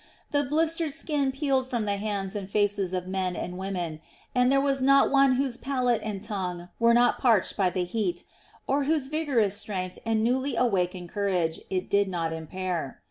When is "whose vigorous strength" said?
8.85-9.99